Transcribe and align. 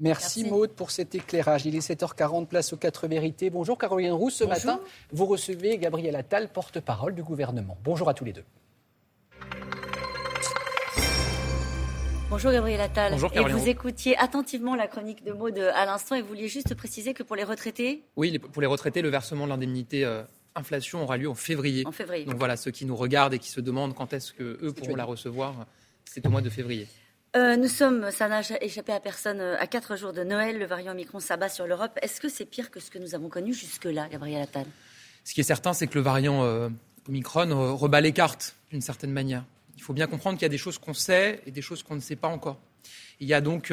Merci, 0.00 0.44
Maude 0.44 0.70
pour 0.70 0.92
cet 0.92 1.16
éclairage. 1.16 1.66
Il 1.66 1.74
est 1.74 1.86
7h40, 1.86 2.46
place 2.46 2.72
aux 2.72 2.76
4 2.76 3.08
vérités. 3.08 3.50
Bonjour 3.50 3.76
Caroline 3.76 4.12
Roux. 4.12 4.30
Ce 4.30 4.44
matin, 4.44 4.80
vous 5.12 5.26
recevez 5.26 5.76
Gabriel 5.76 6.14
Attal, 6.14 6.48
porte-parole 6.52 7.16
du 7.16 7.24
gouvernement. 7.24 7.76
Bonjour 7.82 8.08
à 8.08 8.14
tous 8.14 8.24
les 8.24 8.32
deux. 8.32 8.44
Bonjour 12.30 12.52
Gabriel 12.52 12.80
Attal. 12.80 13.12
Bonjour 13.12 13.32
Et 13.34 13.42
vous 13.42 13.68
écoutiez 13.68 14.16
attentivement 14.18 14.76
la 14.76 14.86
chronique 14.86 15.24
de 15.24 15.32
Maude 15.32 15.58
à 15.58 15.84
l'instant 15.84 16.14
et 16.14 16.22
vous 16.22 16.28
vouliez 16.28 16.48
juste 16.48 16.74
préciser 16.74 17.12
que 17.12 17.24
pour 17.24 17.34
les 17.34 17.44
retraités 17.44 18.04
Oui, 18.16 18.38
pour 18.38 18.62
les 18.62 18.68
retraités, 18.68 19.02
le 19.02 19.08
versement 19.08 19.46
de 19.46 19.48
l'indemnité 19.48 20.04
euh, 20.04 20.22
inflation 20.54 21.02
aura 21.02 21.16
lieu 21.16 21.28
en 21.28 21.34
février. 21.34 21.84
En 21.86 21.92
février. 21.92 22.24
Donc 22.24 22.36
voilà, 22.36 22.56
ceux 22.56 22.70
qui 22.70 22.84
nous 22.84 22.96
regardent 22.96 23.34
et 23.34 23.38
qui 23.38 23.50
se 23.50 23.60
demandent 23.60 23.94
quand 23.94 24.12
est-ce 24.12 24.32
qu'eux 24.32 24.72
pourront 24.76 24.94
la 24.94 25.04
recevoir, 25.04 25.66
c'est 26.04 26.24
au 26.24 26.30
mois 26.30 26.42
de 26.42 26.50
février. 26.50 26.86
Euh, 27.38 27.56
nous 27.56 27.68
sommes, 27.68 28.10
ça 28.10 28.26
n'a 28.26 28.40
échappé 28.60 28.92
à 28.92 28.98
personne, 28.98 29.40
euh, 29.40 29.56
à 29.60 29.68
quatre 29.68 29.96
jours 29.96 30.12
de 30.12 30.24
Noël. 30.24 30.58
Le 30.58 30.66
variant 30.66 30.90
Omicron 30.90 31.20
s'abat 31.20 31.48
sur 31.48 31.68
l'Europe. 31.68 31.96
Est-ce 32.02 32.20
que 32.20 32.28
c'est 32.28 32.44
pire 32.44 32.72
que 32.72 32.80
ce 32.80 32.90
que 32.90 32.98
nous 32.98 33.14
avons 33.14 33.28
connu 33.28 33.54
jusque-là, 33.54 34.08
Gabriel 34.10 34.42
Attal? 34.42 34.66
Ce 35.22 35.34
qui 35.34 35.40
est 35.40 35.44
certain, 35.44 35.72
c'est 35.72 35.86
que 35.86 35.94
le 35.94 36.00
variant 36.00 36.42
euh, 36.42 36.68
Omicron 37.08 37.76
rebat 37.76 38.00
les 38.00 38.10
cartes 38.10 38.56
d'une 38.72 38.80
certaine 38.80 39.12
manière. 39.12 39.44
Il 39.76 39.82
faut 39.82 39.92
bien 39.92 40.08
comprendre 40.08 40.36
qu'il 40.36 40.46
y 40.46 40.46
a 40.46 40.50
des 40.50 40.58
choses 40.58 40.78
qu'on 40.78 40.94
sait 40.94 41.40
et 41.46 41.52
des 41.52 41.62
choses 41.62 41.84
qu'on 41.84 41.94
ne 41.94 42.00
sait 42.00 42.16
pas 42.16 42.26
encore. 42.26 42.58
Il 43.20 43.28
y 43.28 43.34
a 43.34 43.40
donc 43.40 43.72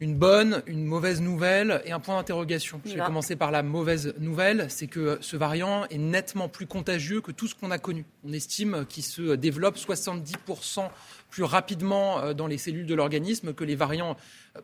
une 0.00 0.16
bonne, 0.16 0.62
une 0.66 0.86
mauvaise 0.86 1.20
nouvelle 1.20 1.82
et 1.84 1.92
un 1.92 2.00
point 2.00 2.16
d'interrogation. 2.16 2.80
Je 2.86 2.94
vais 2.94 3.04
commencer 3.04 3.36
par 3.36 3.50
la 3.50 3.62
mauvaise 3.62 4.14
nouvelle, 4.18 4.66
c'est 4.70 4.86
que 4.86 5.18
ce 5.20 5.36
variant 5.36 5.84
est 5.90 5.98
nettement 5.98 6.48
plus 6.48 6.66
contagieux 6.66 7.20
que 7.20 7.32
tout 7.32 7.46
ce 7.46 7.54
qu'on 7.54 7.70
a 7.70 7.78
connu. 7.78 8.06
On 8.24 8.32
estime 8.32 8.86
qu'il 8.88 9.02
se 9.04 9.34
développe 9.34 9.76
70% 9.76 10.88
plus 11.28 11.44
rapidement 11.44 12.18
euh, 12.20 12.32
dans 12.32 12.46
les 12.46 12.56
cellules 12.56 12.86
de 12.86 12.94
l'organisme 12.94 13.52
que 13.52 13.62
les 13.62 13.76
variants 13.76 14.16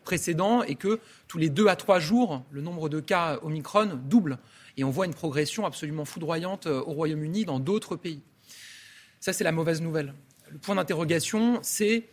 précédents 0.03 0.63
et 0.63 0.73
que 0.73 0.99
tous 1.27 1.37
les 1.37 1.49
deux 1.49 1.67
à 1.67 1.75
trois 1.75 1.99
jours, 1.99 2.43
le 2.49 2.61
nombre 2.61 2.89
de 2.89 2.99
cas 2.99 3.39
Omicron 3.43 3.99
double. 4.05 4.39
Et 4.75 4.83
on 4.83 4.89
voit 4.89 5.05
une 5.05 5.13
progression 5.13 5.65
absolument 5.65 6.05
foudroyante 6.05 6.65
euh, 6.65 6.81
au 6.81 6.93
Royaume-Uni, 6.93 7.45
dans 7.45 7.59
d'autres 7.59 7.95
pays. 7.95 8.21
Ça, 9.19 9.33
c'est 9.33 9.43
la 9.43 9.51
mauvaise 9.51 9.81
nouvelle. 9.81 10.15
Le 10.49 10.57
point 10.57 10.75
d'interrogation, 10.75 11.59
c'est 11.61 12.07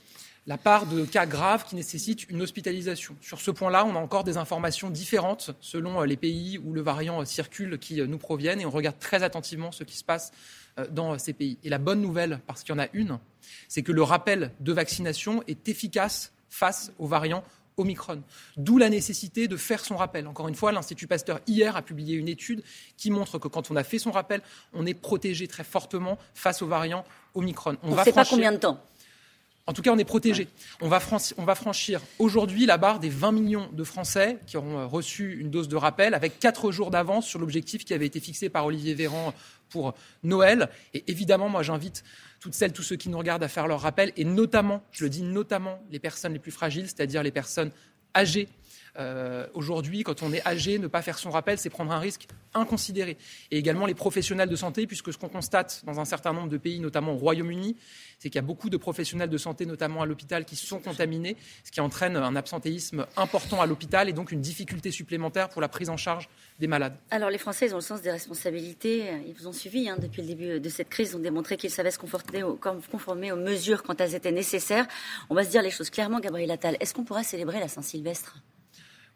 la 0.46 0.58
part 0.58 0.86
de 0.86 1.04
cas 1.04 1.26
graves 1.26 1.64
qui 1.64 1.74
nécessitent 1.74 2.28
une 2.30 2.42
hospitalisation. 2.42 3.16
Sur 3.20 3.40
ce 3.40 3.50
point-là, 3.50 3.84
on 3.86 3.96
a 3.96 3.98
encore 3.98 4.24
des 4.24 4.36
informations 4.36 4.90
différentes 4.90 5.52
selon 5.60 6.00
euh, 6.00 6.06
les 6.06 6.16
pays 6.16 6.58
où 6.58 6.72
le 6.72 6.82
variant 6.82 7.24
circule 7.24 7.78
qui 7.78 8.02
nous 8.02 8.18
proviennent 8.18 8.60
et 8.60 8.66
on 8.66 8.70
regarde 8.70 8.98
très 8.98 9.22
attentivement 9.22 9.72
ce 9.72 9.84
qui 9.84 9.96
se 9.96 10.04
passe 10.04 10.32
dans 10.90 11.16
ces 11.18 11.32
pays. 11.32 11.56
Et 11.62 11.68
la 11.68 11.78
bonne 11.78 12.00
nouvelle, 12.00 12.40
parce 12.48 12.64
qu'il 12.64 12.74
y 12.74 12.76
en 12.76 12.82
a 12.82 12.88
une, 12.92 13.20
c'est 13.68 13.82
que 13.82 13.92
le 13.92 14.02
rappel 14.02 14.50
de 14.58 14.72
vaccination 14.72 15.44
est 15.46 15.68
efficace 15.68 16.32
face 16.48 16.92
aux 16.98 17.06
variants 17.06 17.44
Omicron. 17.76 18.22
D'où 18.56 18.78
la 18.78 18.88
nécessité 18.88 19.48
de 19.48 19.56
faire 19.56 19.84
son 19.84 19.96
rappel. 19.96 20.26
Encore 20.26 20.48
une 20.48 20.54
fois, 20.54 20.72
l'Institut 20.72 21.06
Pasteur 21.06 21.40
hier 21.46 21.76
a 21.76 21.82
publié 21.82 22.16
une 22.16 22.28
étude 22.28 22.62
qui 22.96 23.10
montre 23.10 23.38
que 23.38 23.48
quand 23.48 23.70
on 23.70 23.76
a 23.76 23.84
fait 23.84 23.98
son 23.98 24.12
rappel, 24.12 24.42
on 24.72 24.86
est 24.86 24.94
protégé 24.94 25.48
très 25.48 25.64
fortement 25.64 26.18
face 26.34 26.62
aux 26.62 26.66
variants 26.66 27.04
Omicron. 27.34 27.76
On, 27.82 27.96
ne 27.96 28.04
sait 28.04 28.12
pas 28.12 28.24
combien 28.24 28.52
de 28.52 28.58
temps. 28.58 28.80
En 29.66 29.72
tout 29.72 29.80
cas, 29.80 29.92
on 29.92 29.98
est 29.98 30.04
protégé. 30.04 30.48
On, 30.82 30.88
va 30.88 31.00
franchir 31.00 32.02
aujourd'hui 32.18 32.66
la 32.66 32.76
barre 32.76 33.00
des 33.00 33.08
20 33.08 33.32
millions 33.32 33.70
de 33.72 33.82
Français 33.82 34.38
qui 34.46 34.58
auront 34.58 34.78
euh, 34.78 34.86
reçu 34.86 35.38
une 35.40 35.50
dose 35.50 35.68
de 35.68 35.76
rappel 35.76 36.12
avec 36.12 36.38
quatre 36.38 36.70
jours 36.70 36.90
d'avance 36.90 37.26
sur 37.26 37.38
l'objectif 37.38 37.84
qui 37.84 37.94
avait 37.94 38.04
été 38.04 38.20
fixé 38.20 38.50
par 38.50 38.66
Olivier 38.66 38.92
Véran 38.92 39.32
pour 39.70 39.94
Noël. 40.22 40.68
Et 40.92 41.04
évidemment, 41.06 41.48
moi, 41.48 41.62
j'invite 41.62 42.04
toutes 42.40 42.52
celles, 42.52 42.74
tous 42.74 42.82
ceux 42.82 42.96
qui 42.96 43.08
nous 43.08 43.16
regardent 43.16 43.42
à 43.42 43.48
faire 43.48 43.66
leur 43.66 43.80
rappel, 43.80 44.12
et 44.18 44.24
notamment, 44.24 44.82
je 44.92 45.04
le 45.04 45.08
dis 45.08 45.22
notamment, 45.22 45.82
les 45.90 45.98
personnes 45.98 46.34
les 46.34 46.38
plus 46.38 46.52
fragiles, 46.52 46.86
c'est-à-dire 46.86 47.22
les 47.22 47.30
personnes 47.30 47.70
âgées. 48.14 48.48
Euh, 48.96 49.46
aujourd'hui, 49.54 50.02
quand 50.02 50.22
on 50.22 50.32
est 50.32 50.46
âgé, 50.46 50.78
ne 50.78 50.86
pas 50.86 51.02
faire 51.02 51.18
son 51.18 51.30
rappel, 51.30 51.58
c'est 51.58 51.70
prendre 51.70 51.92
un 51.92 51.98
risque 51.98 52.26
inconsidéré. 52.54 53.16
Et 53.50 53.58
également 53.58 53.86
les 53.86 53.94
professionnels 53.94 54.48
de 54.48 54.56
santé, 54.56 54.86
puisque 54.86 55.12
ce 55.12 55.18
qu'on 55.18 55.28
constate 55.28 55.82
dans 55.84 56.00
un 56.00 56.04
certain 56.04 56.32
nombre 56.32 56.48
de 56.48 56.56
pays, 56.56 56.80
notamment 56.80 57.12
au 57.12 57.16
Royaume-Uni, 57.16 57.76
c'est 58.18 58.30
qu'il 58.30 58.36
y 58.36 58.38
a 58.38 58.46
beaucoup 58.46 58.70
de 58.70 58.76
professionnels 58.76 59.30
de 59.30 59.38
santé, 59.38 59.66
notamment 59.66 60.02
à 60.02 60.06
l'hôpital, 60.06 60.44
qui 60.44 60.56
sont 60.56 60.78
contaminés, 60.78 61.36
ce 61.64 61.70
qui 61.70 61.80
entraîne 61.80 62.16
un 62.16 62.36
absentéisme 62.36 63.06
important 63.16 63.60
à 63.60 63.66
l'hôpital 63.66 64.08
et 64.08 64.12
donc 64.12 64.30
une 64.32 64.40
difficulté 64.40 64.90
supplémentaire 64.90 65.48
pour 65.48 65.60
la 65.60 65.68
prise 65.68 65.90
en 65.90 65.96
charge 65.96 66.28
des 66.60 66.66
malades. 66.66 66.96
Alors 67.10 67.30
les 67.30 67.38
Français, 67.38 67.66
ils 67.66 67.72
ont 67.72 67.78
le 67.78 67.82
sens 67.82 68.02
des 68.02 68.10
responsabilités. 68.10 69.10
Ils 69.26 69.34
vous 69.34 69.48
ont 69.48 69.52
suivi 69.52 69.88
hein, 69.88 69.96
depuis 69.98 70.22
le 70.22 70.28
début 70.28 70.60
de 70.60 70.68
cette 70.68 70.88
crise. 70.88 71.10
Ils 71.10 71.16
ont 71.16 71.20
démontré 71.20 71.56
qu'ils 71.56 71.70
savaient 71.70 71.90
se 71.90 71.98
conformer 71.98 72.42
aux, 72.44 72.58
conformer 72.90 73.32
aux 73.32 73.36
mesures 73.36 73.82
quand 73.82 74.00
elles 74.00 74.14
étaient 74.14 74.32
nécessaires. 74.32 74.86
On 75.30 75.34
va 75.34 75.44
se 75.44 75.50
dire 75.50 75.62
les 75.62 75.70
choses 75.70 75.90
clairement, 75.90 76.20
Gabriel 76.20 76.50
Attal. 76.50 76.76
Est-ce 76.80 76.94
qu'on 76.94 77.04
pourra 77.04 77.24
célébrer 77.24 77.58
la 77.58 77.68
Saint-Sylvestre? 77.68 78.38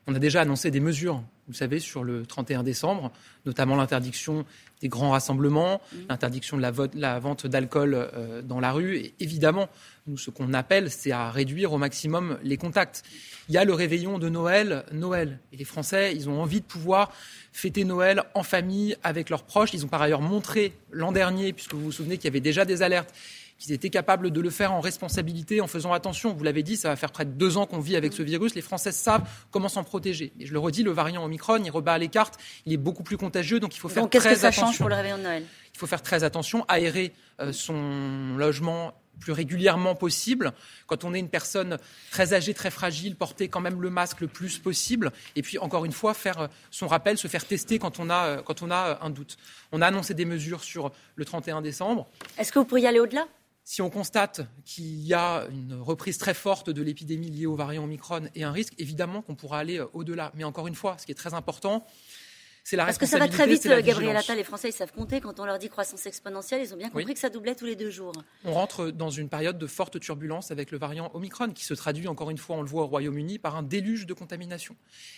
On 0.09 0.15
a 0.15 0.19
déjà 0.19 0.41
annoncé 0.41 0.71
des 0.71 0.81
mesures, 0.81 1.23
vous 1.49 1.55
savez, 1.55 1.81
sur 1.81 2.03
le 2.03 2.25
31 2.25 2.63
décembre, 2.63 3.13
notamment 3.45 3.77
l'interdiction 3.77 4.47
des 4.81 4.89
grands 4.89 5.11
rassemblements, 5.11 5.83
mmh. 5.93 5.97
l'interdiction 6.09 6.57
de 6.57 6.63
la, 6.63 7.19
vente 7.21 7.47
d'alcool 7.47 7.95
euh, 7.95 8.41
dans 8.41 8.59
la 8.59 8.73
rue. 8.73 8.97
Et 8.97 9.15
évidemment, 9.21 9.69
nous, 10.07 10.17
ce 10.17 10.31
qu'on 10.31 10.55
appelle, 10.55 10.91
c'est 10.91 11.13
à 11.13 11.31
réduire 11.31 11.75
au 11.75 11.79
maximum 11.79 12.39
les 12.43 12.57
contacts. 12.57 13.03
Il 13.51 13.55
y 13.55 13.59
a 13.59 13.67
le 13.67 13.75
réveillon 13.75 14.19
de 14.19 14.31
Noël, 14.31 14.87
Noël. 14.93 15.41
Et 15.53 15.59
les 15.59 15.67
Français, 15.67 16.15
ils 16.17 16.31
ont 16.31 16.41
envie 16.41 16.63
de 16.63 16.67
pouvoir 16.67 17.13
fêter 17.53 17.85
Noël 17.85 18.23
en 18.35 18.43
famille, 18.43 18.97
avec 19.03 19.29
leurs 19.29 19.43
proches. 19.43 19.75
Ils 19.75 19.85
ont 19.85 19.89
par 19.89 20.01
ailleurs 20.01 20.23
montré 20.23 20.73
l'an 20.91 21.13
dernier, 21.13 21.53
puisque 21.53 21.75
vous 21.75 21.85
vous 21.85 21.93
souvenez 21.93 22.17
qu'il 22.17 22.25
y 22.25 22.29
avait 22.29 22.41
déjà 22.41 22.65
des 22.65 22.81
alertes, 22.81 23.15
qu'ils 23.59 23.73
étaient 23.73 23.91
capables 23.91 24.31
de 24.31 24.41
le 24.41 24.51
faire 24.51 24.73
en 24.73 24.81
responsabilité, 24.81 25.61
en 25.61 25.67
faisant 25.67 25.93
attention. 25.93 26.33
Vous 26.33 26.45
l'avez 26.45 26.63
dit, 26.63 26.77
ça 26.77 26.89
va 26.89 26.97
faire 26.97 27.11
près 27.11 27.25
de 27.25 27.33
deux 27.33 27.57
ans 27.57 27.67
qu'on 27.67 27.81
vit 27.81 27.97
avec 27.97 28.13
ce 28.13 28.23
virus. 28.23 28.55
Les 28.55 28.63
Français 28.63 28.93
savent 28.93 29.29
comment 29.51 29.69
s'en 29.69 29.85
protéger. 29.85 30.33
Et 30.39 30.47
je 30.47 30.53
le 30.53 30.59
redis, 30.59 30.83
le 30.83 30.93
variant 30.93 31.25
Omicron, 31.25 31.63
il 31.65 31.71
rebat 31.71 31.99
les 31.99 32.09
cartes. 32.09 32.39
Il 32.67 32.73
est 32.73 32.79
beaucoup 32.79 33.03
plus 33.03 33.17
contagieux, 33.17 33.61
donc 33.61 33.75
il 33.75 33.79
faut 33.79 33.89
faire 33.89 34.09
très 34.09 34.19
attention. 34.19 34.31
Qu'est-ce 34.31 34.43
que 34.43 34.55
ça 34.55 34.67
change 34.67 34.79
pour 34.79 34.89
le 34.89 34.95
réveillon 34.95 35.19
de 35.19 35.23
Noël? 35.23 35.45
Il 35.75 35.79
faut 35.79 35.87
faire 35.87 36.03
très 36.03 36.25
attention, 36.25 36.65
aérer 36.69 37.13
euh, 37.41 37.53
son 37.53 38.37
logement 38.37 38.95
plus 39.19 39.33
régulièrement 39.33 39.95
possible. 39.95 40.53
Quand 40.87 41.05
on 41.05 41.13
est 41.13 41.19
une 41.19 41.29
personne 41.29 41.79
très 42.11 42.35
âgée, 42.35 42.55
très 42.55 42.71
fragile, 42.71 43.17
porter 43.17 43.49
quand 43.49 43.61
même 43.61 43.83
le 43.83 43.91
masque 43.91 44.21
le 44.21 44.29
plus 44.29 44.59
possible. 44.59 45.13
Et 45.37 45.43
puis, 45.43 45.59
encore 45.59 45.85
une 45.85 45.93
fois, 45.93 46.15
faire 46.15 46.41
euh, 46.41 46.47
son 46.71 46.87
rappel, 46.87 47.19
se 47.19 47.29
faire 47.29 47.45
tester 47.45 47.79
quand 47.79 47.99
on 47.99 48.11
a, 48.11 48.27
euh, 48.27 48.43
quand 48.43 48.63
on 48.63 48.71
a 48.71 48.99
un 49.03 49.11
doute. 49.11 49.37
On 49.73 49.83
a 49.83 49.87
annoncé 49.87 50.15
des 50.15 50.25
mesures 50.25 50.63
sur 50.63 50.93
le 51.17 51.25
31 51.25 51.63
décembre. 51.63 52.07
Est-ce 52.39 52.53
que 52.53 52.59
vous 52.59 52.65
pourriez 52.65 52.87
aller 52.87 53.01
au-delà? 53.01 53.27
Si 53.69 53.83
on 53.83 53.91
constate 53.91 54.41
qu'il 54.65 55.03
y 55.03 55.13
a 55.13 55.47
une 55.51 55.75
reprise 55.75 56.17
très 56.17 56.33
forte 56.33 56.71
de 56.71 56.81
l'épidémie 56.81 57.29
liée 57.29 57.45
au 57.45 57.55
variant 57.55 57.85
Omicron 57.85 58.23
et 58.35 58.43
un 58.43 58.51
risque, 58.51 58.73
évidemment 58.79 59.21
qu'on 59.21 59.35
pourra 59.35 59.59
aller 59.59 59.79
euh, 59.79 59.85
au-delà. 59.93 60.33
Mais 60.35 60.43
encore 60.43 60.69
une 60.69 60.75
fois, 60.75 60.97
ce 60.97 61.05
qui 61.05 61.13
est 61.13 61.15
très 61.15 61.35
important, 61.35 61.87
c'est 62.69 62.77
la 62.77 62.85
Parce 62.85 62.99
que 62.99 63.07
ça 63.07 63.19
va 63.19 63.29
très 63.29 63.47
vite, 63.47 63.67
Gabriel 63.67 64.15
Attal. 64.15 64.37
Les 64.37 64.45
Français, 64.45 64.69
ils 64.69 64.73
savent 64.73 64.93
compter. 64.93 65.23
Quand 65.23 65.41
on 65.41 65.47
leur 65.47 65.59
dit 65.59 65.71
croissance 65.71 66.05
exponentielle, 66.05 66.61
ils 66.63 66.75
ont 66.75 66.77
bien 66.77 66.91
compris 66.91 67.15
que 67.15 67.21
ça 67.21 67.31
doublait 67.31 67.55
tous 67.55 67.65
les 67.65 67.77
deux 67.77 67.89
jours. 67.89 68.13
On 68.45 68.53
rentre 68.53 68.91
dans 68.91 69.09
une 69.09 69.31
période 69.31 69.57
de 69.57 69.67
forte 69.67 69.99
turbulence 70.01 70.51
avec 70.51 70.71
le 70.71 70.77
variant 70.77 71.11
Omicron, 71.15 71.49
qui 71.49 71.65
se 71.65 71.73
traduit, 71.73 72.09
encore 72.09 72.29
une 72.29 72.37
fois, 72.37 72.57
on 72.57 72.63
le 72.63 72.69
voit 72.69 72.83
au 72.83 72.87
Royaume-Uni, 72.89 73.39
par 73.39 73.57
un 73.57 73.63
déluge 73.63 74.05
de 74.05 74.13
contamination. 74.13 74.77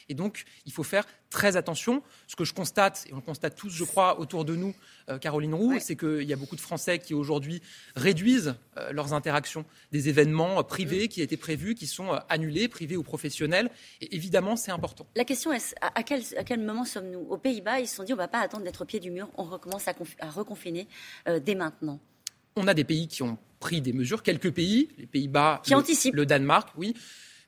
Et 0.09 0.15
donc, 0.15 0.45
il 0.65 0.73
faut 0.73 0.85
faire 0.85 1.07
très 1.29 1.57
attention. 1.57 2.05
Ce 2.29 2.37
que 2.37 2.45
je 2.45 2.55
constate, 2.55 3.05
et 3.09 3.13
on 3.13 3.17
le 3.17 3.23
constate 3.23 3.57
tous, 3.57 3.71
je 3.71 3.85
crois, 3.85 4.21
autour 4.21 4.45
de 4.45 4.55
nous, 4.55 4.75
euh, 5.09 5.19
Caroline 5.19 5.55
Roux, 5.55 5.79
c'est 5.81 5.97
qu'il 5.97 6.23
y 6.23 6.33
a 6.33 6.37
beaucoup 6.37 6.57
de 6.57 6.61
Français 6.61 7.01
qui, 7.01 7.15
aujourd'hui, 7.15 7.63
réduisent 7.97 8.55
euh, 8.77 8.93
leurs 8.93 9.13
interactions. 9.13 9.65
Des 9.91 10.09
événements 10.09 10.61
euh, 10.61 10.63
privés 10.63 11.09
qui 11.09 11.21
étaient 11.21 11.37
prévus, 11.37 11.75
qui 11.75 11.89
sont 11.89 12.13
annulés, 12.29 12.69
privés 12.69 12.97
ou 12.97 13.03
professionnels. 13.03 13.71
Et 14.01 14.15
évidemment, 14.15 14.55
c'est 14.55 14.71
important. 14.71 15.07
La 15.17 15.25
question 15.25 15.53
est, 15.53 15.75
à 15.81 16.03
quel, 16.05 16.23
à 16.37 16.45
quel 16.45 16.61
moment 16.61 16.85
sommes-nous 16.85 17.40
Pays-Bas, 17.41 17.81
ils 17.81 17.89
se 17.89 17.97
sont 17.97 18.05
dit 18.05 18.13
on 18.13 18.17
ne 18.17 18.21
va 18.21 18.29
pas 18.29 18.41
attendre 18.41 18.65
d'être 18.65 18.83
au 18.83 18.85
pied 18.85 19.01
du 19.01 19.11
mur, 19.11 19.29
on 19.37 19.45
recommence 19.45 19.89
à, 19.89 19.95
reconfiner 20.31 20.87
euh, 21.29 21.41
dès 21.41 21.55
maintenant. 21.55 21.99
On 22.57 22.67
a 22.69 22.75
des 22.75 22.85
pays 22.85 23.09
qui 23.09 23.23
ont 23.23 23.39
pris 23.59 23.81
des 23.81 23.93
mesures, 23.93 24.23
quelques 24.23 24.53
pays, 24.53 24.89
les 24.99 25.07
Pays-Bas, 25.07 25.61
qui 25.65 25.73
le, 25.73 25.77
anticipent. 25.77 26.15
le 26.15 26.27
Danemark, 26.27 26.71
oui. 26.77 26.95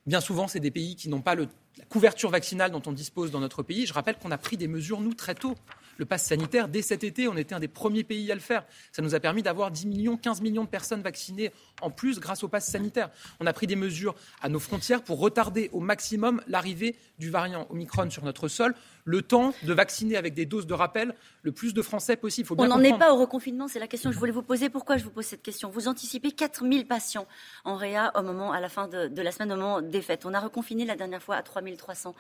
Bien 0.07 0.21
souvent, 0.21 0.49
c'est 0.49 0.61
des 0.61 0.71
pays 0.71 0.97
qui 0.97 1.09
n'ont 1.09 1.23
pas 1.23 1.35
la 1.35 1.47
couverture 1.89 2.31
vaccinale 2.31 2.71
dont 2.71 2.83
on 2.87 2.93
dispose 2.93 3.31
dans 3.31 3.41
notre 3.41 3.63
pays. 3.63 3.87
Je 3.87 3.93
rappelle 3.93 4.17
qu'on 4.17 4.31
a 4.31 4.39
pris 4.39 4.57
des 4.57 4.69
mesures, 4.69 5.01
nous, 5.01 5.15
très 5.15 5.35
tôt 5.35 5.55
le 5.99 6.05
pass 6.05 6.25
sanitaire. 6.25 6.69
Dès 6.69 6.83
cet 6.83 7.05
été, 7.05 7.29
on 7.29 7.37
était 7.37 7.55
un 7.55 7.61
des 7.61 7.69
premiers 7.69 8.05
pays 8.05 8.31
à 8.31 8.35
le 8.35 8.41
faire. 8.41 8.65
Ça 8.93 9.03
nous 9.03 9.15
a 9.15 9.21
permis 9.21 9.43
d'avoir 9.43 9.71
10 9.71 9.87
millions, 9.87 10.17
15 10.17 10.41
millions 10.41 10.65
de 10.65 10.69
personnes 10.69 11.03
vaccinées 11.03 11.53
en 11.81 11.91
plus 11.91 12.21
grâce 12.21 12.43
au 12.43 12.49
pass 12.49 12.67
sanitaire. 12.67 13.11
On 13.41 13.47
a 13.47 13.53
pris 13.53 13.67
des 13.67 13.77
mesures 13.77 14.15
à 14.41 14.49
nos 14.49 14.59
frontières 14.59 15.03
pour 15.03 15.19
retarder 15.19 15.71
au 15.73 15.81
maximum 15.81 16.43
l'arrivée 16.47 16.97
du 17.19 17.31
variant 17.31 17.67
Omicron 17.71 18.11
sur 18.11 18.25
notre 18.25 18.49
sol, 18.49 18.75
le 19.05 19.23
temps 19.23 19.53
de 19.65 19.73
vacciner 19.73 20.17
avec 20.17 20.35
des 20.35 20.47
doses 20.47 20.67
de 20.67 20.75
rappel 20.75 21.15
le 21.43 21.53
plus 21.53 21.75
de 21.75 21.83
Français 21.83 22.17
possible. 22.17 22.49
on 22.59 22.67
n'en 22.67 22.81
est 22.83 22.97
pas 22.97 23.13
au 23.13 23.17
reconfinement, 23.17 23.69
c'est 23.69 23.81
la 23.81 23.89
question 23.89 24.11
que 24.11 24.15
je 24.15 24.19
voulais 24.19 24.33
vous 24.33 24.43
poser. 24.43 24.71
Pourquoi 24.71 24.97
je 24.97 25.05
vous 25.05 25.11
pose 25.11 25.25
cette 25.25 25.43
question? 25.43 25.71
Vous 25.71 25.89
anticipez 25.89 26.31
4000 26.33 26.87
patients 26.87 27.27
en 27.65 27.75
réa 27.75 28.13
au 28.19 28.23
moment, 28.23 28.53
à 28.53 28.61
la 28.61 28.69
fin 28.69 28.89
de, 28.89 29.23
la 29.23 29.33
semaine, 29.33 29.53
au 29.53 29.57
moment 29.57 29.83
des 29.83 30.03
fêtes. 30.03 30.25
On 30.25 30.35
a 30.35 30.41
reconfiné 30.41 30.85
la 30.85 30.97
dernière 30.97 31.23
fois 31.23 31.37
à 31.37 31.43
3300 31.43 32.15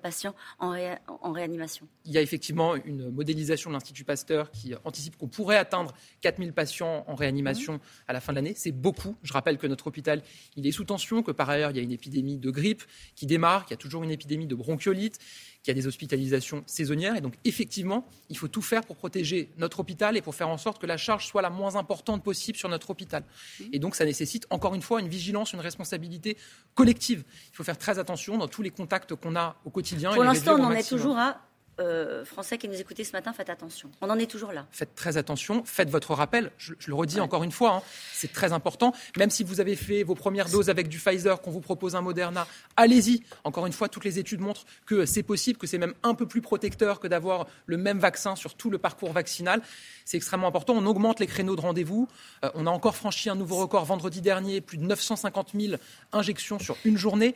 patients 0.00 0.34
en, 0.60 0.76
en 1.08 1.32
réanimation. 1.32 1.86
Il 2.04 2.12
y 2.12 2.18
a 2.18 2.22
effectivement 2.22 2.76
une 2.76 3.10
modélisation 3.18 3.70
de 3.70 3.74
l'Institut 3.74 4.04
Pasteur 4.04 4.50
qui 4.50 4.74
anticipe 4.84 5.16
qu'on 5.16 5.26
pourrait 5.26 5.56
atteindre 5.56 5.92
4000 6.20 6.52
patients 6.52 7.04
en 7.06 7.14
réanimation 7.14 7.80
à 8.06 8.12
la 8.12 8.20
fin 8.20 8.32
de 8.32 8.36
l'année. 8.36 8.54
C'est 8.56 8.72
beaucoup. 8.72 9.16
Je 9.22 9.32
rappelle 9.32 9.58
que 9.58 9.66
notre 9.66 9.88
hôpital, 9.88 10.22
il 10.56 10.66
est 10.66 10.72
sous 10.72 10.84
tension, 10.84 11.22
que 11.22 11.32
par 11.32 11.50
ailleurs, 11.50 11.70
il 11.72 11.76
y 11.76 11.80
a 11.80 11.82
une 11.82 11.92
épidémie 11.92 12.38
de 12.38 12.50
grippe 12.50 12.84
qui 13.16 13.26
démarre, 13.26 13.64
qu'il 13.64 13.72
y 13.72 13.74
a 13.74 13.78
toujours 13.78 14.04
une 14.04 14.12
épidémie 14.12 14.46
de 14.46 14.54
bronchiolite, 14.54 15.18
qu'il 15.62 15.74
y 15.74 15.76
a 15.76 15.80
des 15.80 15.88
hospitalisations 15.88 16.62
saisonnières. 16.66 17.16
Et 17.16 17.20
donc, 17.20 17.34
effectivement, 17.44 18.06
il 18.30 18.38
faut 18.38 18.46
tout 18.46 18.62
faire 18.62 18.84
pour 18.84 18.96
protéger 18.96 19.50
notre 19.58 19.80
hôpital 19.80 20.16
et 20.16 20.22
pour 20.22 20.34
faire 20.34 20.48
en 20.48 20.58
sorte 20.58 20.80
que 20.80 20.86
la 20.86 20.96
charge 20.96 21.26
soit 21.26 21.42
la 21.42 21.50
moins 21.50 21.74
importante 21.74 22.22
possible 22.22 22.56
sur 22.56 22.68
notre 22.68 22.90
hôpital. 22.90 23.24
Mmh. 23.24 23.64
Et 23.72 23.78
donc, 23.80 23.96
ça 23.96 24.04
nécessite, 24.04 24.46
encore 24.50 24.76
une 24.76 24.82
fois, 24.82 25.00
une 25.00 25.08
vigilance, 25.08 25.52
une 25.52 25.60
responsabilité 25.60 26.36
collective. 26.76 27.24
Il 27.52 27.56
faut 27.56 27.64
faire 27.64 27.78
très 27.78 27.98
attention 27.98 28.38
dans 28.38 28.46
tous 28.46 28.62
les 28.62 28.70
contacts 28.70 29.16
qu'on 29.16 29.34
a 29.34 29.56
au 29.64 29.70
quotidien. 29.70 30.12
Pour 30.12 30.22
l'instant, 30.22 30.56
on 30.58 30.64
en 30.64 30.70
est 30.70 30.88
toujours 30.88 31.18
à 31.18 31.47
euh, 31.80 32.24
Français 32.24 32.58
qui 32.58 32.68
nous 32.68 32.80
écoutez 32.80 33.04
ce 33.04 33.12
matin, 33.12 33.32
faites 33.32 33.50
attention. 33.50 33.90
On 34.00 34.10
en 34.10 34.18
est 34.18 34.30
toujours 34.30 34.52
là. 34.52 34.66
Faites 34.70 34.94
très 34.94 35.16
attention, 35.16 35.62
faites 35.64 35.90
votre 35.90 36.14
rappel. 36.14 36.50
Je, 36.58 36.74
le 36.86 36.94
redis 36.94 37.20
encore 37.20 37.44
une 37.44 37.52
fois, 37.52 37.76
hein, 37.76 37.82
c'est 38.12 38.32
très 38.32 38.52
important. 38.52 38.92
Même 39.16 39.30
si 39.30 39.44
vous 39.44 39.60
avez 39.60 39.76
fait 39.76 40.02
vos 40.02 40.14
premières 40.14 40.48
doses 40.48 40.70
avec 40.70 40.88
du 40.88 40.98
Pfizer, 40.98 41.40
qu'on 41.40 41.50
vous 41.50 41.60
propose 41.60 41.94
un 41.94 42.00
Moderna, 42.00 42.46
allez-y. 42.76 43.22
Encore 43.44 43.66
une 43.66 43.72
fois, 43.72 43.88
toutes 43.88 44.04
les 44.04 44.18
études 44.18 44.40
montrent 44.40 44.64
que 44.86 45.06
c'est 45.06 45.22
possible, 45.22 45.58
que 45.58 45.66
c'est 45.66 45.78
même 45.78 45.94
un 46.02 46.14
peu 46.14 46.26
plus 46.26 46.40
protecteur 46.40 47.00
que 47.00 47.06
d'avoir 47.06 47.46
le 47.66 47.76
même 47.76 47.98
vaccin 47.98 48.36
sur 48.36 48.54
tout 48.54 48.70
le 48.70 48.78
parcours 48.78 49.12
vaccinal. 49.12 49.60
C'est 50.04 50.16
extrêmement 50.16 50.48
important. 50.48 50.74
On 50.76 50.86
augmente 50.86 51.20
les 51.20 51.26
créneaux 51.26 51.56
de 51.56 51.60
rendez-vous. 51.60 52.08
Euh, 52.44 52.50
on 52.54 52.66
a 52.66 52.70
encore 52.70 52.96
franchi 52.96 53.30
un 53.30 53.34
nouveau 53.34 53.56
record 53.56 53.84
vendredi 53.84 54.20
dernier, 54.20 54.60
plus 54.60 54.78
de 54.78 54.84
950 54.84 55.50
000 55.54 55.74
injections 56.12 56.58
sur 56.58 56.76
une 56.84 56.96
journée. 56.96 57.34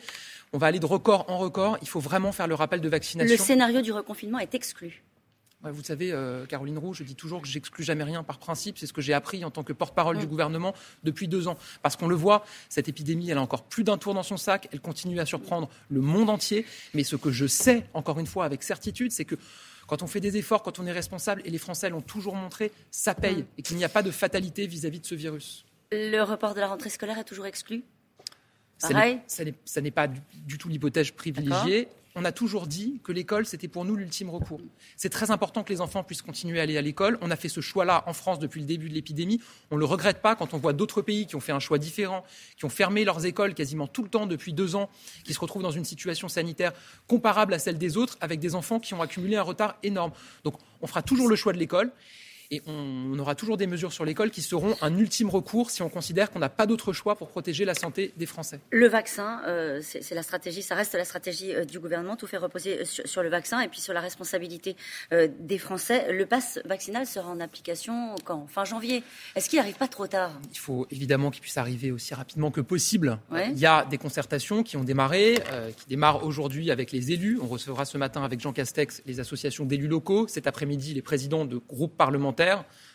On 0.54 0.58
va 0.58 0.66
aller 0.66 0.78
de 0.78 0.86
record 0.86 1.24
en 1.28 1.38
record. 1.38 1.78
Il 1.80 1.88
faut 1.88 2.00
vraiment 2.00 2.30
faire 2.30 2.46
le 2.46 2.54
rappel 2.54 2.82
de 2.82 2.88
vaccination. 2.88 3.34
Le 3.34 3.42
scénario 3.42 3.80
du 3.80 3.90
reconfinement 3.90 4.31
est 4.38 4.54
exclu. 4.54 5.02
vous 5.62 5.82
savez, 5.82 6.12
euh, 6.12 6.46
Caroline 6.46 6.78
Roux, 6.78 6.94
je 6.94 7.02
dis 7.02 7.14
toujours 7.14 7.42
que 7.42 7.48
j'exclus 7.48 7.84
jamais 7.84 8.04
rien 8.04 8.22
par 8.22 8.38
principe. 8.38 8.78
C'est 8.78 8.86
ce 8.86 8.92
que 8.92 9.00
j'ai 9.00 9.14
appris 9.14 9.44
en 9.44 9.50
tant 9.50 9.62
que 9.62 9.72
porte-parole 9.72 10.18
du 10.18 10.26
mm. 10.26 10.28
gouvernement 10.28 10.74
depuis 11.04 11.28
deux 11.28 11.48
ans. 11.48 11.56
Parce 11.82 11.96
qu'on 11.96 12.08
le 12.08 12.14
voit, 12.14 12.44
cette 12.68 12.88
épidémie, 12.88 13.30
elle 13.30 13.38
a 13.38 13.42
encore 13.42 13.64
plus 13.64 13.84
d'un 13.84 13.98
tour 13.98 14.14
dans 14.14 14.22
son 14.22 14.36
sac. 14.36 14.68
Elle 14.72 14.80
continue 14.80 15.20
à 15.20 15.26
surprendre 15.26 15.68
le 15.88 16.00
monde 16.00 16.30
entier. 16.30 16.66
Mais 16.94 17.04
ce 17.04 17.16
que 17.16 17.30
je 17.30 17.46
sais, 17.46 17.86
encore 17.94 18.18
une 18.18 18.26
fois, 18.26 18.44
avec 18.44 18.62
certitude, 18.62 19.12
c'est 19.12 19.24
que 19.24 19.36
quand 19.86 20.02
on 20.02 20.06
fait 20.06 20.20
des 20.20 20.36
efforts, 20.36 20.62
quand 20.62 20.78
on 20.78 20.86
est 20.86 20.92
responsable, 20.92 21.42
et 21.44 21.50
les 21.50 21.58
Français 21.58 21.90
l'ont 21.90 22.00
toujours 22.00 22.34
montré, 22.34 22.72
ça 22.90 23.14
paye. 23.14 23.42
Mm. 23.42 23.46
Et 23.58 23.62
qu'il 23.62 23.76
n'y 23.76 23.84
a 23.84 23.88
pas 23.88 24.02
de 24.02 24.10
fatalité 24.10 24.66
vis 24.66 24.86
à 24.86 24.88
-vis 24.90 25.00
de 25.00 25.06
ce 25.06 25.14
virus. 25.14 25.64
Le 25.92 26.22
report 26.22 26.54
de 26.54 26.60
la 26.60 26.68
rentrée 26.68 26.90
scolaire 26.90 27.18
est 27.18 27.24
toujours 27.24 27.46
exclu? 27.46 27.84
Ça 28.78 29.80
n'est 29.80 29.90
pas 29.90 30.08
du, 30.08 30.58
tout 30.58 30.68
l'hypothèse 30.68 31.10
privilégiée. 31.12 31.88
On 32.14 32.24
a 32.26 32.32
toujours 32.32 32.66
dit 32.66 33.00
que 33.02 33.10
l'école, 33.10 33.46
c'était 33.46 33.68
pour 33.68 33.86
nous 33.86 33.96
l'ultime 33.96 34.28
recours. 34.28 34.60
C'est 34.96 35.08
très 35.08 35.30
important 35.30 35.64
que 35.64 35.72
les 35.72 35.80
enfants 35.80 36.04
puissent 36.04 36.20
continuer 36.20 36.60
à 36.60 36.64
aller 36.64 36.76
à 36.76 36.82
l'école. 36.82 37.16
On 37.22 37.30
a 37.30 37.36
fait 37.36 37.48
ce 37.48 37.62
choix-là 37.62 38.04
en 38.06 38.12
France 38.12 38.38
depuis 38.38 38.60
le 38.60 38.66
début 38.66 38.90
de 38.90 38.94
l'épidémie. 38.94 39.40
On 39.70 39.76
ne 39.76 39.80
le 39.80 39.86
regrette 39.86 40.20
pas 40.20 40.36
quand 40.36 40.52
on 40.52 40.58
voit 40.58 40.74
d'autres 40.74 41.00
pays 41.00 41.26
qui 41.26 41.36
ont 41.36 41.40
fait 41.40 41.52
un 41.52 41.60
choix 41.60 41.78
différent, 41.78 42.22
qui 42.58 42.66
ont 42.66 42.70
fermé 42.70 43.04
leurs 43.04 43.24
écoles 43.24 43.54
quasiment 43.54 43.86
tout 43.86 44.02
le 44.02 44.10
temps 44.10 44.26
depuis 44.26 44.52
deux 44.52 44.76
ans, 44.76 44.90
qui 45.24 45.32
se 45.32 45.40
retrouvent 45.40 45.62
dans 45.62 45.70
une 45.70 45.86
situation 45.86 46.28
sanitaire 46.28 46.72
comparable 47.06 47.54
à 47.54 47.58
celle 47.58 47.78
des 47.78 47.96
autres, 47.96 48.18
avec 48.20 48.40
des 48.40 48.54
enfants 48.54 48.78
qui 48.78 48.92
ont 48.92 49.00
accumulé 49.00 49.36
un 49.36 49.42
retard 49.42 49.76
énorme. 49.82 50.12
Donc 50.44 50.56
on 50.82 50.86
fera 50.86 51.02
toujours 51.02 51.28
le 51.28 51.36
choix 51.36 51.54
de 51.54 51.58
l'école. 51.58 51.92
Et 52.52 52.60
on, 52.66 53.18
aura 53.18 53.34
toujours 53.34 53.56
des 53.56 53.66
mesures 53.66 53.94
sur 53.94 54.04
l'école 54.04 54.30
qui 54.30 54.42
seront 54.42 54.76
un 54.82 54.98
ultime 54.98 55.30
recours 55.30 55.70
si 55.70 55.80
on 55.80 55.88
considère 55.88 56.30
qu'on 56.30 56.38
n'a 56.38 56.50
pas 56.50 56.66
d'autre 56.66 56.92
choix 56.92 57.16
pour 57.16 57.28
protéger 57.28 57.64
la 57.64 57.74
santé 57.74 58.12
des 58.18 58.26
Français. 58.26 58.60
Le 58.70 58.88
vaccin, 58.88 59.40
euh, 59.46 59.80
c'est 59.82 60.14
la 60.14 60.22
stratégie, 60.22 60.60
ça 60.60 60.74
reste 60.74 60.92
la 60.92 61.06
stratégie 61.06 61.54
euh, 61.54 61.64
du 61.64 61.80
gouvernement. 61.80 62.14
Tout 62.14 62.26
fait 62.26 62.36
reposer 62.36 62.80
euh, 62.80 62.84
sur, 62.84 63.22
le 63.22 63.30
vaccin 63.30 63.60
et 63.60 63.68
puis 63.68 63.80
sur 63.80 63.94
la 63.94 64.00
responsabilité 64.00 64.76
des 65.10 65.58
Français. 65.58 66.12
Le 66.12 66.26
pass 66.26 66.60
vaccinal 66.66 67.06
sera 67.06 67.30
en 67.30 67.40
application 67.40 68.14
quand? 68.24 68.46
Fin 68.48 68.66
janvier. 68.66 69.02
Est-ce 69.34 69.48
qu'il 69.48 69.58
n'arrive 69.58 69.76
pas 69.76 69.88
trop 69.88 70.06
tard? 70.06 70.32
Il 70.50 70.58
faut 70.58 70.86
évidemment 70.90 71.30
qu'il 71.30 71.40
puisse 71.40 71.56
arriver 71.56 71.90
aussi 71.90 72.12
rapidement 72.12 72.50
que 72.50 72.60
possible. 72.60 73.18
Il 73.32 73.58
y 73.58 73.66
a 73.66 73.86
des 73.86 73.98
concertations 73.98 74.62
qui 74.62 74.76
ont 74.76 74.84
démarré, 74.84 75.38
qui 75.76 75.86
démarrent 75.86 76.24
aujourd'hui 76.24 76.70
avec 76.70 76.92
les 76.92 77.12
élus. 77.12 77.38
On 77.40 77.46
recevra 77.46 77.86
ce 77.86 77.96
matin 77.96 78.24
avec 78.24 78.40
Jean 78.40 78.52
Castex 78.52 79.02
les 79.06 79.20
associations 79.20 79.64
d'élus 79.64 79.88
locaux. 79.88 80.26
Cet 80.28 80.46
après-midi, 80.46 80.94
les 80.94 81.02
présidents 81.02 81.44
de 81.44 81.56
groupes 81.56 81.96
parlementaires 81.96 82.41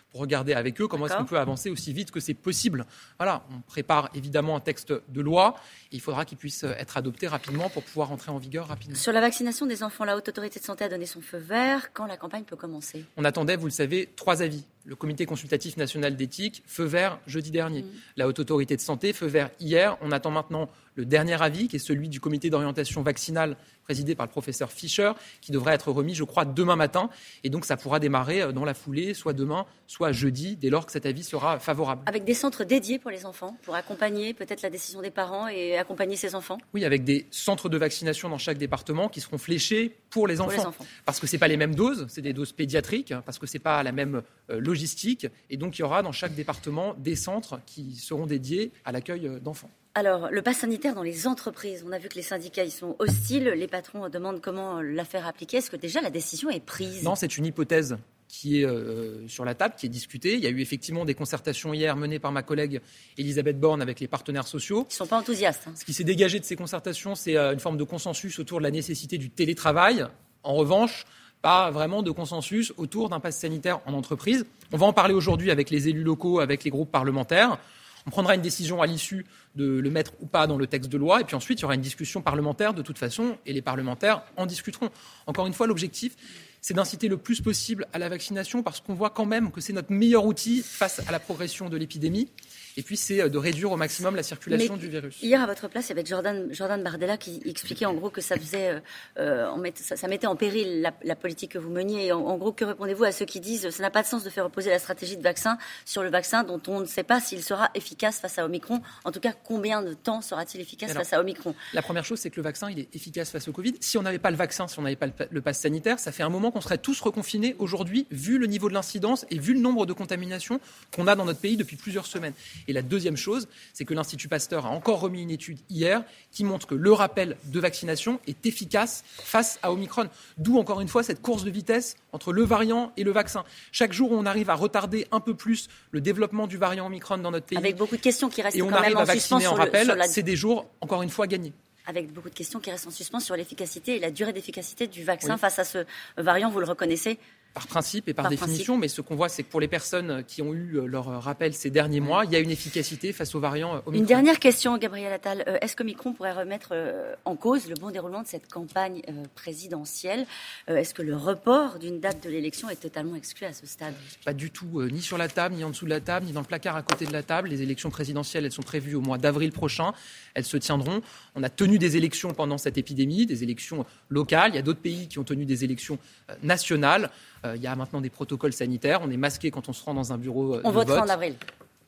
pour 0.10 0.22
regarder 0.22 0.54
avec 0.54 0.80
eux 0.80 0.88
comment 0.88 1.06
est-ce 1.06 1.18
qu'on 1.18 1.26
peut 1.26 1.40
avancer 1.40 1.70
aussi 1.70 1.92
vite 1.94 2.12
que 2.12 2.20
c'est 2.20 2.34
possible. 2.34 2.86
Voilà, 3.20 3.44
on 3.52 3.60
prépare 3.62 4.10
évidemment 4.14 4.56
un 4.56 4.60
texte 4.62 4.94
de 5.10 5.22
loi. 5.22 5.56
Et 5.92 5.98
il 5.98 6.02
faudra 6.02 6.26
qu'il 6.26 6.38
puisse 6.38 6.64
être 6.64 6.98
adopté 6.98 7.28
rapidement 7.28 7.70
pour 7.70 7.84
pouvoir 7.84 8.12
entrer 8.12 8.32
en 8.32 8.38
vigueur 8.38 8.68
rapidement. 8.68 8.96
Sur 8.96 9.12
la 9.12 9.22
vaccination 9.22 9.66
des 9.66 9.84
enfants, 9.84 10.06
la 10.06 10.16
Haute 10.16 10.30
Autorité 10.30 10.60
de 10.60 10.66
Santé 10.66 10.86
a 10.86 10.90
donné 10.90 11.06
son 11.06 11.22
feu 11.22 11.38
vert. 11.38 11.92
Quand 11.94 12.06
la 12.06 12.18
campagne 12.18 12.44
peut 12.44 12.56
commencer? 12.56 13.06
On 13.18 13.26
attendait, 13.26 13.58
vous 13.58 13.66
le 13.66 13.72
savez, 13.72 14.10
trois 14.16 14.42
avis. 14.42 14.64
Le 14.88 14.96
Comité 14.96 15.26
consultatif 15.26 15.76
national 15.76 16.16
d'éthique, 16.16 16.64
feu 16.66 16.86
vert 16.86 17.20
jeudi 17.28 17.52
dernier. 17.52 17.82
Mm. 17.82 17.90
La 18.16 18.28
Haute 18.30 18.40
Autorité 18.40 18.78
de 18.78 18.82
Santé, 18.82 19.12
feu 19.12 19.26
vert 19.26 19.50
hier. 19.60 19.98
On 20.00 20.14
attend 20.14 20.32
maintenant 20.32 20.70
le 20.96 21.06
dernier 21.06 21.42
avis, 21.42 21.68
qui 21.68 21.76
est 21.76 21.80
celui 21.80 22.08
du 22.08 22.22
Comité 22.22 22.50
d'orientation 22.50 23.02
vaccinale 23.02 23.58
présidé 23.84 24.16
par 24.16 24.26
le 24.26 24.32
professeur 24.32 24.72
Fischer, 24.72 25.12
qui 25.40 25.54
devrait 25.54 25.74
être 25.74 25.92
remis, 25.92 26.14
je 26.14 26.26
crois, 26.26 26.44
demain 26.44 26.76
matin. 26.76 27.10
Et 27.46 27.50
donc, 27.50 27.64
ça 27.64 27.78
pourra 27.78 28.00
démarrer 28.00 28.42
euh, 28.42 28.52
dans 28.52 28.66
la 28.66 28.74
foulée, 28.74 29.14
soit 29.14 29.32
demain, 29.32 29.66
soit 29.88 30.12
jeudi, 30.12 30.58
dès 30.58 30.70
lors 30.70 30.86
que 30.86 30.92
cet 30.92 31.06
avis 31.06 31.24
sera 31.24 31.60
favorable. 31.60 32.02
Avec 32.06 32.26
des 32.26 32.34
centres 32.34 32.66
dédiés 32.66 33.00
pour 33.00 33.12
les 33.12 33.26
enfants, 33.26 33.56
pour 33.64 33.76
accompagner 33.76 34.34
peut-être 34.34 34.62
la 34.62 34.70
décision 34.70 35.02
des 35.02 35.12
parents 35.12 35.48
et 35.48 35.78
accompagner 35.78 36.18
ces 36.18 36.36
enfants? 36.36 36.58
Oui, 36.74 36.84
avec 36.84 37.06
des 37.06 37.28
centres 37.32 37.70
de 37.70 37.78
vaccination 37.78 38.28
dans 38.28 38.38
chaque 38.38 38.58
département 38.58 39.08
qui 39.08 39.22
seront 39.22 39.38
fléchés 39.38 39.96
pour 40.10 40.28
les 40.28 40.42
enfants. 40.42 40.74
Parce 41.06 41.20
que 41.20 41.28
ce 41.28 41.36
n'est 41.36 41.40
pas 41.40 41.48
les 41.48 41.58
mêmes 41.58 41.76
doses, 41.76 42.08
c'est 42.10 42.22
des 42.22 42.34
doses 42.34 42.52
pédiatriques, 42.52 43.14
parce 43.26 43.40
que 43.40 43.48
ce 43.48 43.54
n'est 43.54 43.64
pas 43.64 43.84
la 43.84 43.94
même 43.94 44.22
euh, 44.50 44.60
logistique. 44.78 45.28
Et 45.50 45.58
donc, 45.58 45.78
il 45.78 45.82
y 45.82 45.84
aura 45.84 46.04
dans 46.04 46.12
chaque 46.12 46.36
département 46.36 46.94
des 46.98 47.16
centres 47.16 47.60
qui 47.66 47.96
seront 47.96 48.28
dédiés 48.28 48.72
à 48.86 48.92
l'accueil 48.92 49.28
euh, 49.28 49.40
d'enfants. 49.40 49.72
Alors, 49.96 50.30
le 50.30 50.44
pass 50.44 50.58
sanitaire 50.58 50.94
dans 50.94 51.02
les 51.02 51.26
entreprises, 51.26 51.84
on 51.88 51.92
a 51.92 51.98
vu 51.98 52.08
que 52.08 52.16
les 52.16 52.22
syndicats 52.22 52.64
y 52.64 52.70
sont 52.70 52.96
hostiles, 53.00 53.46
les 53.46 53.68
patrons 53.68 54.08
demandent 54.10 54.42
comment 54.42 54.80
la 54.80 55.04
faire 55.06 55.26
appliquer. 55.26 55.58
Est-ce 55.58 55.72
que 55.72 55.76
déjà 55.76 56.02
la 56.02 56.12
décision 56.12 56.52
est 56.52 56.64
prise? 56.64 57.02
Non, 57.02 57.16
c'est 57.16 57.36
une 57.36 57.48
hypothèse 57.48 57.98
qui 58.28 58.62
est 58.62 58.66
euh, 58.66 59.28
sur 59.28 59.44
la 59.44 59.56
table, 59.56 59.74
qui 59.76 59.88
est 59.88 59.90
discutée. 59.90 60.36
Il 60.36 60.42
y 60.42 60.46
a 60.46 60.52
eu 60.52 60.62
effectivement 60.62 61.04
des 61.04 61.16
concertations 61.16 61.74
hier 61.74 61.96
menées 61.96 62.20
par 62.20 62.32
ma 62.32 62.44
collègue 62.44 62.82
Elisabeth 63.18 63.60
Borne 63.60 63.82
avec 63.82 64.00
les 64.00 64.08
partenaires 64.08 64.48
sociaux. 64.48 64.86
Ils 64.88 64.94
ne 64.94 64.98
sont 64.98 65.08
pas 65.08 65.18
enthousiastes. 65.18 65.64
Hein. 65.68 65.74
Ce 65.76 65.84
qui 65.84 65.94
s'est 65.94 66.04
dégagé 66.04 66.40
de 66.40 66.46
ces 66.46 66.56
concertations, 66.56 67.16
c'est 67.16 67.36
euh, 67.36 67.54
une 67.54 67.60
forme 67.60 67.78
de 67.78 67.84
consensus 67.84 68.38
autour 68.38 68.60
de 68.60 68.64
la 68.64 68.72
nécessité 68.72 69.18
du 69.18 69.32
télétravail. 69.32 70.06
En 70.44 70.54
revanche, 70.54 71.06
pas 71.42 71.72
vraiment 71.72 72.04
de 72.04 72.12
consensus 72.12 72.74
autour 72.78 73.10
d'un 73.10 73.20
pass 73.20 73.38
sanitaire 73.38 73.80
en 73.86 73.94
entreprise. 73.94 74.46
On 74.72 74.78
va 74.78 74.86
en 74.86 74.94
parler 74.94 75.14
aujourd'hui 75.14 75.52
avec 75.52 75.70
les 75.70 75.88
élus 75.88 76.04
locaux, 76.04 76.40
avec 76.40 76.64
les 76.64 76.70
groupes 76.70 76.92
parlementaires. 76.92 77.58
On 78.06 78.10
prendra 78.10 78.36
une 78.36 78.42
décision 78.42 78.82
à 78.82 78.88
l'issue 78.88 79.26
de 79.56 79.66
le 79.66 79.90
mettre 79.90 80.14
ou 80.22 80.28
pas 80.28 80.48
dans 80.48 80.58
le 80.58 80.66
texte 80.66 80.90
de 80.90 80.98
loi. 80.98 81.20
Et 81.22 81.24
puis 81.26 81.36
ensuite, 81.36 81.60
il 81.60 81.64
y 81.64 81.66
aura 81.66 81.76
une 81.76 81.82
discussion 81.82 82.22
parlementaire 82.22 82.74
de 82.74 82.82
toute 82.82 82.98
façon, 82.98 83.38
et 83.46 83.52
les 83.52 83.62
parlementaires 83.62 84.24
en 84.38 84.46
discuteront. 84.46 84.90
Encore 85.26 85.46
une 85.46 85.54
fois, 85.54 85.68
l'objectif, 85.68 86.16
c'est 86.62 86.74
d'inciter 86.74 87.10
le 87.10 87.18
plus 87.18 87.42
possible 87.42 87.86
à 87.94 88.00
la 88.00 88.10
vaccination 88.10 88.64
parce 88.64 88.80
qu'on 88.80 88.94
voit 88.94 89.10
quand 89.10 89.26
même 89.26 89.52
que 89.52 89.62
c'est 89.62 89.74
notre 89.74 89.92
meilleur 89.92 90.26
outil 90.26 90.64
face 90.64 91.02
à 91.08 91.12
la 91.12 91.20
progression 91.20 91.70
de 91.70 91.78
l'épidémie. 91.78 92.30
Et 92.78 92.84
puis, 92.84 92.96
c'est 92.96 93.22
euh, 93.22 93.28
de 93.28 93.40
réduire 93.40 93.72
au 93.72 93.76
maximum 93.76 94.16
la 94.16 94.22
circulation 94.22 94.78
du 94.78 94.88
virus. 94.88 95.18
Hier, 95.22 95.42
à 95.42 95.48
votre 95.48 95.68
place, 95.68 95.88
il 95.88 95.90
y 95.90 95.92
avait 95.94 96.06
Jordan, 96.06 96.48
Jordan 96.52 96.82
Bardella 96.84 97.18
qui 97.18 97.42
expliquait 97.44 97.88
en 97.88 97.96
gros 97.96 98.12
que 98.12 98.22
ça 98.22 98.38
faisait, 98.38 98.70
euh, 98.70 98.80
euh 99.18 99.72
ça, 99.74 100.08
mettait 100.08 100.28
en 100.28 100.36
péril 100.36 100.88
la, 101.04 101.16
politique 101.16 101.54
que 101.54 101.58
vous 101.58 101.72
meniez. 101.72 102.06
Et 102.06 102.12
en, 102.12 102.38
gros, 102.38 102.52
que 102.52 102.64
répondez-vous 102.64 103.04
à 103.04 103.12
ceux 103.12 103.26
qui 103.26 103.40
disent 103.40 103.72
ça 103.72 103.82
n'a 103.82 103.90
pas 103.90 104.04
de 104.04 104.08
sens 104.08 104.24
de 104.24 104.30
faire 104.30 104.44
reposer 104.44 104.70
la 104.70 104.78
stratégie 104.78 105.18
de 105.18 105.24
vaccin 105.24 105.58
sur 105.86 106.04
le 106.04 106.12
vaccin 106.12 106.44
dont 106.44 106.62
on 106.68 106.80
ne 106.80 106.86
sait 106.86 107.04
pas 107.04 107.20
s'il 107.20 107.44
sera 107.44 107.72
efficace 107.74 108.20
face 108.20 108.38
à 108.38 108.46
Omicron 108.46 108.82
En 109.04 109.12
tout 109.12 109.20
cas, 109.20 109.34
combien 109.34 109.82
de 109.82 109.94
temps 109.96 110.22
sera-t-il 110.22 110.62
efficace 110.62 110.94
face 110.94 111.14
à 111.14 111.20
Omicron? 111.20 111.56
La 111.74 111.82
première 111.82 112.06
chose, 112.06 112.20
c'est 112.20 112.30
que 112.30 112.36
le 112.36 112.44
vaccin, 112.44 112.70
il 112.70 112.78
est 112.78 112.96
efficace 112.96 113.32
face 113.32 113.48
au 113.48 113.52
Covid. 113.52 113.74
Si 113.80 113.98
on 113.98 114.04
n'avait 114.04 114.20
pas 114.20 114.30
le 114.30 114.38
vaccin, 114.38 114.68
si 114.68 114.78
on 114.78 114.84
n'avait 114.84 114.96
pas 114.96 115.08
le, 115.08 115.14
le 115.32 115.42
pass 115.42 115.60
sanitaire, 115.60 115.98
ça 115.98 116.12
fait 116.12 116.24
un 116.24 116.30
moment 116.30 116.52
qu'on 116.52 116.62
serait 116.62 116.78
tous 116.78 117.02
reconfinés 117.02 117.56
aujourd'hui, 117.58 118.06
vu 118.12 118.38
le 118.38 118.46
niveau 118.46 118.70
de 118.70 118.76
l'incidence 118.76 119.26
et 119.32 119.40
vu 119.40 119.56
le 119.56 119.60
nombre 119.60 119.88
de 119.88 119.94
contaminations 119.94 120.60
qu'on 120.96 121.08
a 121.08 121.16
dans 121.16 121.26
notre 121.26 121.40
pays 121.40 121.58
depuis 121.58 121.76
plusieurs 121.76 122.06
semaines. 122.06 122.34
Et 122.68 122.74
la 122.74 122.82
deuxième 122.82 123.18
chose, 123.18 123.48
c'est 123.74 123.86
que 123.86 123.94
l'Institut 123.94 124.28
Pasteur 124.28 124.66
a 124.66 124.70
encore 124.70 125.00
remis 125.00 125.22
une 125.22 125.32
étude 125.32 125.60
hier 125.70 126.04
qui 126.32 126.44
montre 126.44 126.68
que 126.68 126.76
le 126.76 126.92
rappel 126.92 127.38
de 127.46 127.60
vaccination 127.60 128.20
est 128.28 128.46
efficace 128.46 129.04
face 129.08 129.60
à 129.64 129.72
Omicron. 129.72 130.10
D'où 130.38 130.58
encore 130.58 130.82
une 130.82 130.88
fois 130.88 131.04
cette 131.04 131.22
course 131.22 131.44
de 131.44 131.50
vitesse 131.50 131.96
entre 132.12 132.34
le 132.34 132.44
variant 132.44 132.92
et 132.98 133.04
le 133.04 133.12
vaccin. 133.12 133.44
Chaque 133.72 133.94
jour, 133.94 134.12
on 134.12 134.26
arrive 134.26 134.50
à 134.50 134.56
retarder 134.56 135.08
un 135.12 135.20
peu 135.20 135.34
plus 135.34 135.68
le 135.92 136.02
développement 136.02 136.48
du 136.48 136.58
variant 136.58 136.88
Omicron 136.88 137.18
dans 137.18 137.32
notre 137.32 137.46
pays. 137.46 137.58
Avec 137.58 137.78
beaucoup 137.78 137.96
de 137.96 138.02
questions 138.02 138.30
qui 138.30 138.42
restent 138.42 138.58
et 138.58 138.62
on 138.62 138.72
arrive 138.72 138.98
à 138.98 139.06
vacciner 139.06 139.48
en 139.48 139.54
rappel, 139.54 139.96
c'est 140.08 140.24
des 140.24 140.36
jours 140.36 140.68
encore 140.82 141.04
une 141.04 141.10
fois 141.10 141.28
gagnés 141.28 141.54
avec 141.88 142.12
beaucoup 142.12 142.30
de 142.30 142.36
questions 142.36 142.60
qui 142.60 142.70
restent 142.70 142.88
en 142.88 142.92
suspens 142.92 143.22
sur 143.22 143.36
l'efficacité 143.38 143.96
et 143.96 144.00
la 144.00 144.12
durée 144.12 144.34
d'efficacité 144.34 144.88
du 144.88 145.06
vaccin 145.06 145.38
face 145.38 145.58
à 145.58 145.64
ce 145.64 145.86
variant, 146.18 146.50
vous 146.50 146.60
le 146.60 146.66
reconnaissez 146.66 147.18
par 147.58 147.66
principe 147.66 148.08
et 148.08 148.14
par, 148.14 148.30
définition, 148.30 148.78
mais 148.78 148.88
ce 148.88 149.02
qu'on 149.02 149.16
voit, 149.16 149.30
c'est 149.30 149.42
que 149.42 149.50
pour 149.50 149.60
les 149.60 149.68
personnes 149.68 150.24
qui 150.28 150.44
ont 150.44 150.54
eu 150.54 150.80
leur 150.86 151.06
rappel 151.24 151.56
ces 151.56 151.72
derniers 151.72 152.00
mois, 152.00 152.24
il 152.24 152.32
y 152.32 152.36
a 152.36 152.40
une 152.40 152.52
efficacité 152.52 153.14
face 153.14 153.34
aux 153.34 153.40
variants 153.40 153.82
Omicron. 153.88 153.94
Une 153.94 154.06
dernière 154.06 154.38
question, 154.38 154.78
Gabriel 154.78 155.12
Attal. 155.12 155.44
Euh, 155.48 155.58
est-ce 155.62 155.76
que 155.76 155.82
Micron 155.82 156.14
pourrait 156.14 156.34
remettre 156.34 156.70
euh, 156.74 157.16
en 157.26 157.36
cause 157.36 157.68
le 157.68 157.74
bon 157.74 157.90
déroulement 157.90 158.22
de 158.22 158.28
cette 158.28 158.48
campagne 158.48 159.02
euh, 159.10 159.24
présidentielle? 159.34 160.28
Est-ce 160.68 160.94
que 160.94 161.02
le 161.02 161.16
report 161.16 161.80
d'une 161.80 162.00
date 162.00 162.24
de 162.24 162.30
l'élection 162.30 162.70
est 162.70 162.76
totalement 162.76 163.16
exclu 163.16 163.48
à 163.48 163.54
ce 163.54 163.66
stade? 163.66 163.96
Pas 164.24 164.34
du 164.34 164.52
tout, 164.52 164.84
ni 164.92 165.02
sur 165.02 165.18
la 165.18 165.28
table, 165.28 165.56
ni 165.56 165.64
en 165.64 165.72
dessous 165.72 165.86
de 165.86 165.90
la 165.90 166.00
table, 166.00 166.28
ni 166.28 166.34
dans 166.34 166.42
le 166.42 166.46
placard 166.46 166.76
à 166.76 166.84
côté 166.84 167.08
de 167.08 167.14
la 167.14 167.24
table. 167.24 167.50
Les 167.50 167.64
élections 167.64 167.90
présidentielles, 167.90 168.46
elles 168.46 168.52
sont 168.52 168.62
prévues 168.62 168.94
au 168.94 169.02
mois 169.02 169.18
d'avril 169.18 169.52
prochain. 169.52 169.94
Elles 170.36 170.46
se 170.46 170.58
tiendront. 170.58 171.02
On 171.34 171.42
a 171.42 171.50
tenu 171.50 171.80
des 171.80 171.98
élections 171.98 172.36
pendant 172.36 172.60
cette 172.60 172.78
épidémie, 172.78 173.26
des 173.26 173.42
élections 173.42 173.84
locales. 174.10 174.52
Il 174.52 174.56
y 174.56 174.60
a 174.60 174.62
d'autres 174.62 174.82
pays 174.82 175.08
qui 175.08 175.18
ont 175.18 175.24
tenu 175.24 175.46
des 175.46 175.64
élections 175.64 175.98
nationales. 176.44 177.10
Euh, 177.48 177.56
il 177.56 177.62
y 177.62 177.68
a 177.68 177.76
maintenant 177.76 178.02
des 178.02 178.10
protocoles 178.10 178.54
sanitaires. 178.54 179.00
On 179.04 179.10
est 179.10 179.18
masqué 179.18 179.52
quand 179.52 179.70
on 179.70 179.74
se 179.74 179.84
rend 179.84 179.94
dans 179.94 180.14
un 180.14 180.18
bureau. 180.18 180.56
Euh, 180.56 180.62
on 180.64 180.72
votera 180.72 181.02
en 181.02 181.10
avril. 181.10 181.36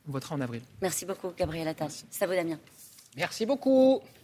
On 0.08 0.12
votera 0.12 0.36
en 0.36 0.42
avril. 0.42 0.62
Merci 0.82 1.06
beaucoup, 1.06 1.32
Gabriel 1.38 1.68
Attal. 1.68 1.90
Ça 2.10 2.26
vous, 2.26 2.34
Damien. 2.34 2.60
Merci 3.16 3.46
beaucoup. 3.46 4.02